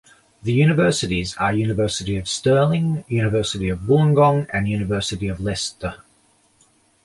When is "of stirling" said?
2.17-3.03